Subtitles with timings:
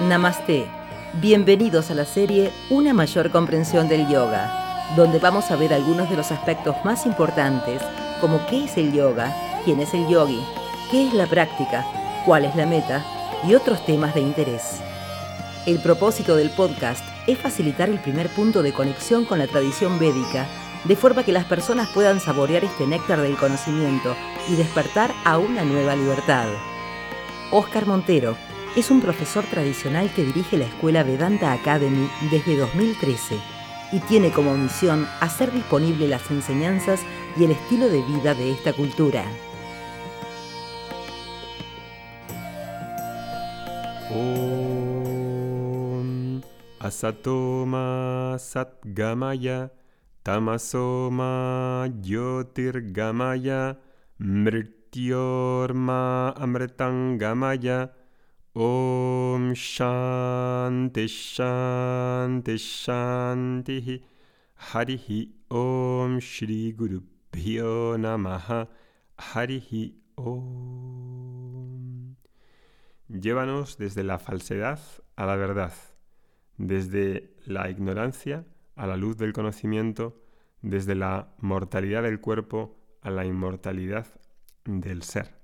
[0.00, 0.66] Namaste.
[1.22, 6.16] Bienvenidos a la serie Una mayor comprensión del yoga, donde vamos a ver algunos de
[6.16, 7.80] los aspectos más importantes,
[8.20, 10.44] como qué es el yoga, quién es el yogi,
[10.90, 11.86] qué es la práctica,
[12.26, 13.02] cuál es la meta
[13.48, 14.82] y otros temas de interés.
[15.64, 20.46] El propósito del podcast es facilitar el primer punto de conexión con la tradición védica,
[20.84, 24.14] de forma que las personas puedan saborear este néctar del conocimiento
[24.46, 26.48] y despertar a una nueva libertad.
[27.50, 28.36] Oscar Montero
[28.76, 33.40] es un profesor tradicional que dirige la escuela Vedanta Academy desde 2013
[33.90, 37.00] y tiene como misión hacer disponible las enseñanzas
[37.38, 39.24] y el estilo de vida de esta cultura.
[44.10, 44.82] Om
[46.78, 49.72] Asatoma Satgamaya
[50.22, 53.78] Tamasoma Jyotirgamaya
[54.18, 54.74] Mrityorma
[56.32, 57.92] Amritangamaya
[58.58, 64.02] Om Shanti Shanti Shanti.
[64.72, 68.66] Harihi Om Shri Guru Bhyo Namaha.
[69.18, 72.16] Harihi Om.
[73.10, 74.80] Llévanos desde la falsedad
[75.16, 75.74] a la verdad,
[76.56, 80.22] desde la ignorancia a la luz del conocimiento,
[80.62, 84.06] desde la mortalidad del cuerpo a la inmortalidad
[84.64, 85.35] del ser.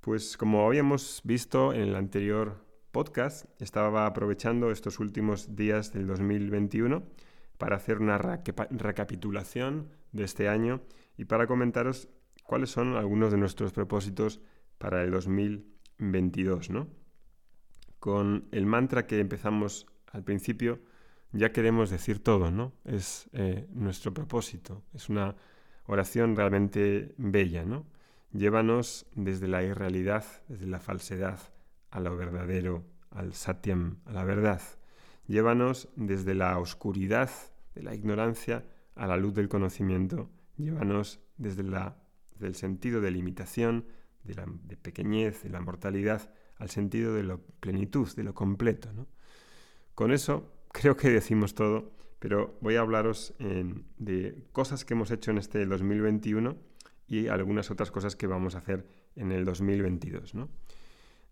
[0.00, 7.02] Pues como habíamos visto en el anterior podcast, estaba aprovechando estos últimos días del 2021
[7.58, 10.80] para hacer una recapitulación de este año
[11.18, 12.08] y para comentaros
[12.44, 14.40] cuáles son algunos de nuestros propósitos
[14.78, 16.70] para el 2022.
[16.70, 16.88] ¿no?
[17.98, 20.80] Con el mantra que empezamos al principio,
[21.32, 22.72] ya queremos decir todo, ¿no?
[22.86, 25.36] Es eh, nuestro propósito, es una
[25.84, 27.86] oración realmente bella, ¿no?
[28.32, 31.40] Llévanos desde la irrealidad, desde la falsedad,
[31.90, 34.62] a lo verdadero, al satyam, a la verdad.
[35.26, 37.30] Llévanos desde la oscuridad
[37.74, 38.64] de la ignorancia
[38.94, 40.30] a la luz del conocimiento.
[40.56, 41.96] Llévanos desde la,
[42.38, 43.86] del sentido de limitación,
[44.22, 44.46] de, la,
[44.80, 48.90] pequeñez, de la mortalidad, al sentido de la plenitud, de lo completo.
[49.96, 51.90] Con eso creo que decimos todo,
[52.20, 56.69] pero voy a hablaros de cosas que hemos hecho en este 2021
[57.10, 60.32] y algunas otras cosas que vamos a hacer en el 2022.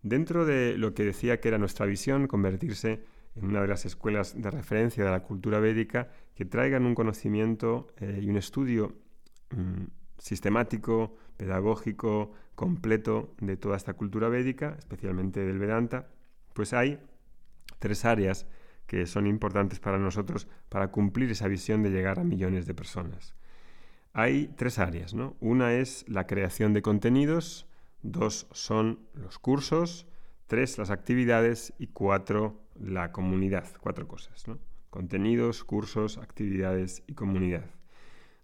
[0.03, 3.01] Dentro de lo que decía que era nuestra visión, convertirse
[3.35, 7.87] en una de las escuelas de referencia de la cultura védica que traigan un conocimiento
[7.97, 8.93] eh, y un estudio
[9.51, 9.85] mm,
[10.17, 16.09] sistemático, pedagógico, completo de toda esta cultura védica, especialmente del Vedanta,
[16.53, 16.99] pues hay
[17.79, 18.47] tres áreas
[18.85, 23.33] que son importantes para nosotros para cumplir esa visión de llegar a millones de personas.
[24.19, 25.37] Hay tres áreas, ¿no?
[25.39, 27.67] Una es la creación de contenidos,
[28.01, 30.07] dos son los cursos,
[30.45, 34.59] tres las actividades y cuatro la comunidad, cuatro cosas, ¿no?
[34.89, 37.63] Contenidos, cursos, actividades y comunidad.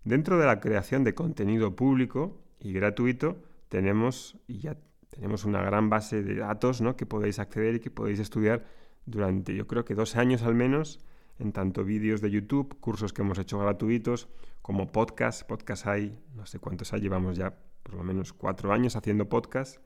[0.06, 4.78] Dentro de la creación de contenido público y gratuito tenemos y ya
[5.10, 6.96] tenemos una gran base de datos, ¿no?
[6.96, 8.64] que podéis acceder y que podéis estudiar
[9.06, 11.02] durante yo creo que dos años al menos
[11.40, 14.28] en tanto vídeos de YouTube, cursos que hemos hecho gratuitos,
[14.62, 15.48] como podcast.
[15.48, 19.80] Podcast hay, no sé cuántos hay, llevamos ya por lo menos cuatro años haciendo podcast.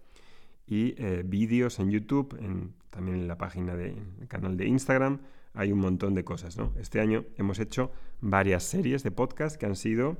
[0.65, 5.19] Y eh, vídeos en YouTube, en, también en la página del canal de Instagram,
[5.53, 6.57] hay un montón de cosas.
[6.57, 6.73] ¿no?
[6.79, 10.17] Este año hemos hecho varias series de podcast que han sido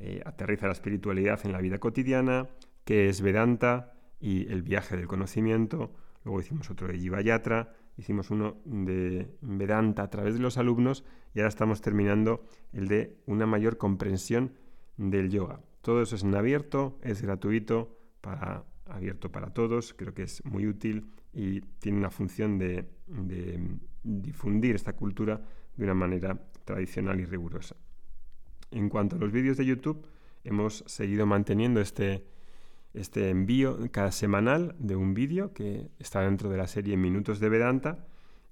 [0.00, 2.48] eh, Aterriza la espiritualidad en la vida cotidiana,
[2.84, 5.92] qué es Vedanta y el viaje del conocimiento.
[6.24, 11.04] Luego hicimos otro de Yatra hicimos uno de Vedanta a través de los alumnos
[11.34, 14.52] y ahora estamos terminando el de una mayor comprensión
[14.96, 15.60] del yoga.
[15.82, 20.66] Todo eso es en abierto, es gratuito, para, abierto para todos, creo que es muy
[20.66, 22.88] útil y tiene una función de,
[24.04, 25.40] difundir esta cultura
[25.76, 27.76] de una manera tradicional y rigurosa.
[28.70, 30.06] En cuanto a los vídeos de YouTube,
[30.44, 32.24] hemos seguido manteniendo este,
[32.94, 37.48] este envío cada semanal de un vídeo que está dentro de la serie Minutos de
[37.48, 38.06] Vedanta.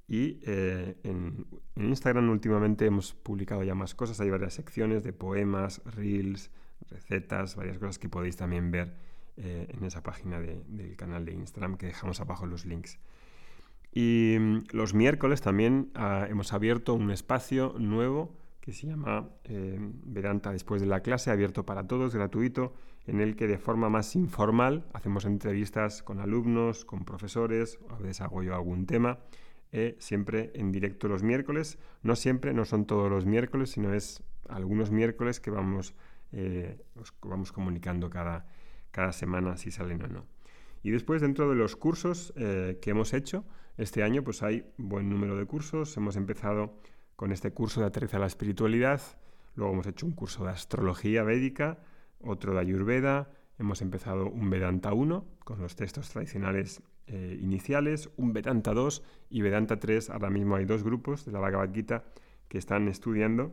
[0.09, 1.47] Y eh, en,
[1.77, 4.21] Instagram últimamente hemos publicado ya más cosas.
[4.21, 6.51] Hay varias secciones de poemas, reels,
[6.89, 8.95] recetas, varias cosas que podéis también ver
[9.37, 12.99] eh, en esa página del canal de Instagram que dejamos abajo los links.
[13.93, 19.79] Y mm, los miércoles también ah, hemos abierto un espacio nuevo que se llama eh,
[19.81, 22.75] Vedanta después de la clase, abierto para todos, gratuito,
[23.07, 28.21] en el que de forma más informal hacemos entrevistas con alumnos, con profesores, a veces
[28.21, 29.19] hago yo algún tema,
[29.73, 31.79] eh, siempre en directo los miércoles.
[32.03, 35.95] No siempre, no son todos los miércoles, sino es algunos miércoles que vamos,
[36.33, 36.83] eh,
[37.23, 38.47] vamos comunicando cada,
[38.91, 40.27] cada semana si salen o no.
[40.83, 43.45] Y después, dentro de los cursos que hemos hecho,
[43.77, 45.97] Este año pues hay buen número de cursos.
[45.97, 46.75] Hemos empezado
[47.21, 49.03] con este curso de aterriza la espiritualidad.
[49.55, 51.77] Luego hemos hecho un curso de astrología védica,
[52.23, 53.29] otro de Ayurveda.
[53.59, 59.43] Hemos empezado un Vedanta 1 con los textos tradicionales eh, iniciales, un Vedanta 2 y
[59.43, 60.09] Vedanta 3.
[60.09, 62.05] Ahora mismo hay dos grupos de la Bhagavad Gita
[62.49, 63.53] que están estudiando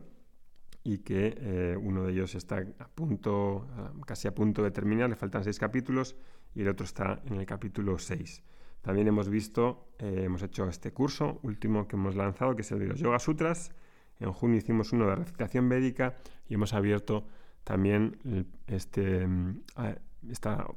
[0.82, 3.68] y que eh, uno de ellos está a punto,
[4.06, 6.16] casi a punto de terminar, le faltan seis capítulos
[6.54, 8.42] y el otro está en el capítulo 6.
[8.82, 12.78] También hemos visto, eh, hemos hecho este curso último que hemos lanzado, que es el
[12.78, 13.72] de los Yoga Sutras.
[14.20, 16.16] En junio hicimos uno de recitación védica
[16.48, 17.26] y hemos abierto
[17.64, 18.18] también
[18.66, 19.62] este, mm,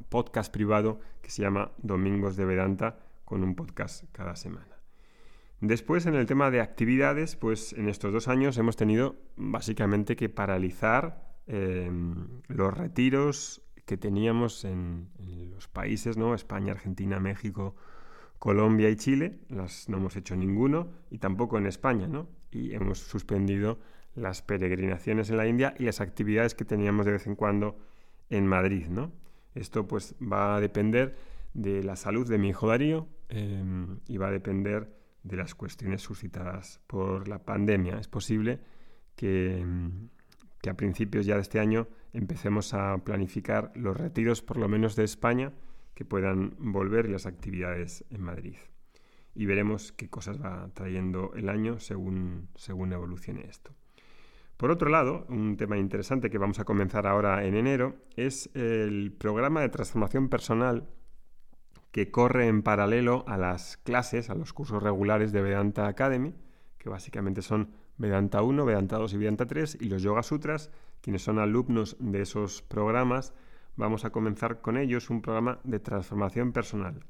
[0.10, 4.82] podcast privado que se llama Domingos de Vedanta con un podcast cada semana.
[5.62, 10.28] Después, en el tema de actividades, pues en estos dos años hemos tenido básicamente que
[10.28, 15.10] paralizar em, los retiros que teníamos en,
[15.54, 16.34] los países, ¿no?
[16.34, 17.76] España, Argentina, México,
[18.40, 19.42] Colombia y Chile.
[19.50, 22.30] Las, no hemos hecho ninguno y tampoco en España, ¿no?
[22.52, 23.80] Y hemos suspendido
[24.16, 27.80] las peregrinaciones en la India y las actividades que teníamos de vez en cuando
[28.30, 29.12] en Madrid, ¿no?
[29.56, 31.18] Esto pues va a depender
[31.54, 34.88] de la salud de mi hijo Darío em, y va a depender
[35.24, 38.00] de las cuestiones suscitadas por la pandemia.
[38.00, 38.62] Es posible
[39.18, 39.66] que,
[40.62, 44.96] que, a principios ya de este año empecemos a planificar los retiros, por lo menos
[44.96, 45.54] de España,
[45.94, 48.58] que puedan volver las actividades en Madrid.
[49.34, 53.72] Y veremos qué cosas va trayendo el año según, según evolucione esto.
[54.58, 59.12] Por otro lado, un tema interesante que vamos a comenzar ahora en enero es el
[59.12, 60.88] programa de transformación personal
[61.92, 66.36] que corre en paralelo a las clases, a los cursos regulares de Vedanta Academy,
[66.78, 70.72] que básicamente son Vedanta 1, Vedanta 2 y Vedanta 3, y los Yoga Sutras,
[71.02, 73.34] quienes son alumnos de esos programas,
[73.76, 77.04] vamos a comenzar con ellos un programa de transformación personal.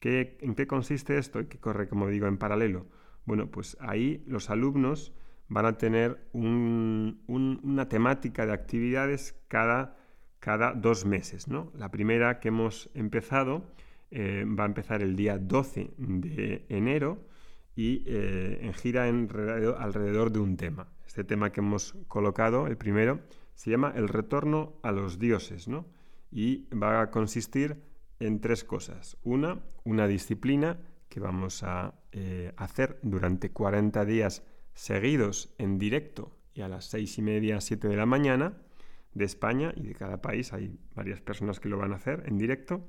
[0.00, 2.86] ¿En qué consiste esto y qué corre, como digo, en paralelo?
[3.24, 5.14] Bueno, pues ahí los alumnos
[5.48, 9.96] van a tener una temática de actividades cada,
[10.40, 11.48] cada dos meses.
[11.48, 11.72] ¿no?
[11.74, 13.64] La primera que hemos empezado
[14.10, 17.26] eh, va a empezar el día 12 de enero
[17.76, 20.88] y eh, gira alrededor de un tema.
[21.06, 23.20] Este tema que hemos colocado, el primero,
[23.54, 25.86] se llama El retorno a los dioses, ¿no?
[26.30, 27.76] Y va a consistir
[28.18, 29.16] en tres cosas.
[29.22, 30.78] Una, una disciplina
[31.08, 34.42] que vamos a eh, hacer durante 40 días
[34.72, 38.58] seguidos en directo y a las seis y media, siete de la mañana
[39.12, 40.52] de España y de cada país.
[40.52, 42.84] Hay varias personas que lo van a hacer en directo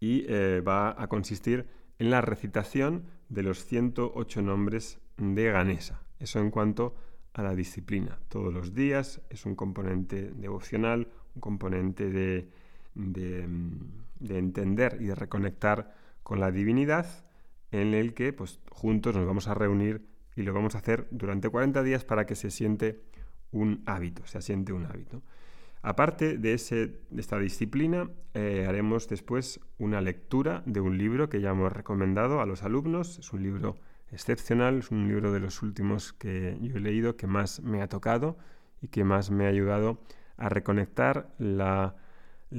[0.00, 1.66] y eh, va a consistir
[1.98, 6.02] en la recitación de los 108 nombres de Ganesa.
[6.18, 6.94] Eso en cuanto
[7.34, 8.18] a la disciplina.
[8.28, 12.48] Todos los días es un componente devocional, un componente de,
[12.94, 17.06] de, entender y de reconectar con la divinidad
[17.70, 21.48] en el que pues, juntos nos vamos a reunir y lo vamos a hacer durante
[21.48, 23.02] 40 días para que se siente
[23.52, 25.22] un hábito, se asiente un hábito.
[25.86, 31.72] Aparte de, esta disciplina, eh, haremos después una lectura de un libro que ya hemos
[31.72, 33.20] recomendado a los alumnos.
[33.20, 33.76] Es un libro
[34.10, 37.88] excepcional, es un libro de los últimos que yo he leído que más me ha
[37.88, 38.36] tocado
[38.82, 40.00] y que más me ha ayudado
[40.36, 41.94] a reconectar la,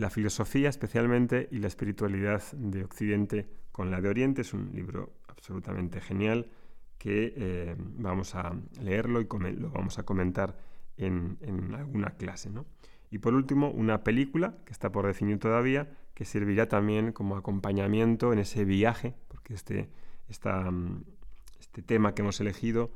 [0.09, 4.43] filosofía especialmente y la espiritualidad de Occidente con la de Oriente.
[4.43, 6.47] Es un libro absolutamente genial
[6.97, 10.55] que eh, vamos a leerlo y lo vamos a comentar
[10.95, 12.49] en, en alguna clase.
[12.49, 12.65] ¿no?
[13.09, 18.33] Y por último, una película que está por definir todavía, que servirá también como acompañamiento
[18.33, 19.89] en ese viaje, porque este,
[20.29, 21.01] mm,
[21.59, 22.91] este tema que hemos elegido,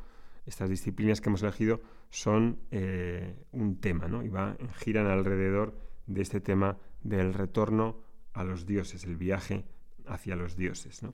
[0.45, 4.23] estas disciplinas que hemos elegido, son eh, un tema, ¿no?
[4.23, 5.73] Y va, giran alrededor
[6.07, 7.97] de este tema del retorno
[8.33, 9.65] a los dioses, el viaje
[10.05, 11.03] hacia los dioses.
[11.03, 11.13] ¿no?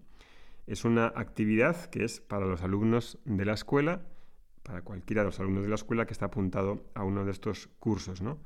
[0.65, 4.01] Es una actividad que es para los alumnos de la escuela,
[4.63, 7.67] para cualquiera de los alumnos de la escuela que está apuntado a uno de estos
[7.79, 8.21] cursos.
[8.21, 8.39] ¿no?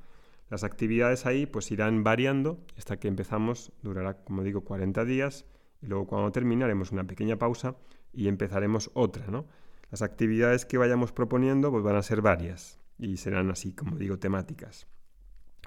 [0.51, 5.45] Las actividades ahí pues irán variando hasta que empezamos, durará como digo 40 días
[5.81, 7.77] y luego cuando terminaremos una pequeña pausa
[8.11, 9.47] y empezaremos otra, ¿no?
[9.91, 14.19] Las actividades que vayamos proponiendo pues van a ser varias y serán así como digo
[14.19, 14.87] temáticas.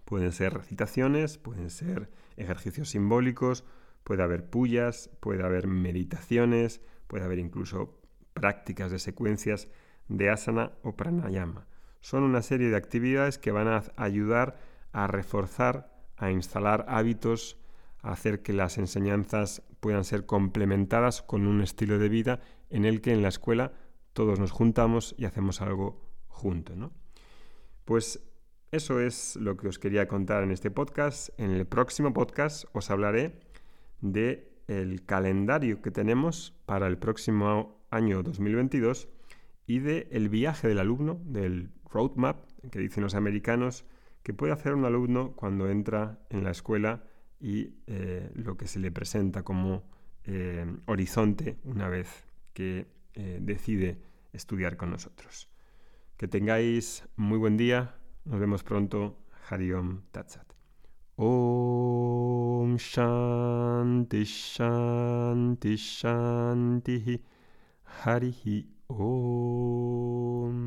[0.04, 3.64] Pueden ser recitaciones, pueden ser ejercicios simbólicos,
[4.02, 8.02] puede haber pullas, puede haber meditaciones, puede haber incluso
[8.34, 9.66] prácticas de secuencias
[10.08, 11.66] de asana o pranayama.
[12.02, 17.58] Son una serie de actividades que van a ayudar a reforzar, a instalar hábitos,
[18.00, 23.00] a hacer que las enseñanzas puedan ser complementadas con un estilo de vida en el
[23.00, 23.72] que en la escuela
[24.12, 26.76] todos nos juntamos y hacemos algo juntos.
[27.84, 28.22] Pues
[28.70, 31.28] eso es lo que os quería contar en este podcast.
[31.38, 33.40] En el próximo podcast os hablaré
[34.00, 34.54] de
[35.06, 39.08] calendario que tenemos para el próximo año 2022
[39.66, 43.84] y de el viaje del alumno, del roadmap que dicen los americanos,
[44.24, 47.04] que puede hacer un alumno cuando entra en la escuela
[47.38, 49.84] y eh, lo que se le presenta como
[50.24, 54.00] eh, horizonte una vez que eh, decide
[54.32, 55.50] estudiar con nosotros.
[56.16, 57.96] Que tengáis muy buen día.
[58.24, 59.18] Nos vemos pronto.
[59.50, 60.54] Hariom Tatsat.
[61.16, 67.22] Om Shanti Shanti Shanti
[68.02, 70.64] Harihi Om